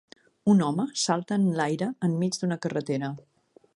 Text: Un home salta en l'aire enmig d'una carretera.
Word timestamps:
Un 0.53 0.61
home 0.67 0.85
salta 1.01 1.37
en 1.41 1.45
l'aire 1.59 1.91
enmig 2.09 2.41
d'una 2.41 2.59
carretera. 2.65 3.13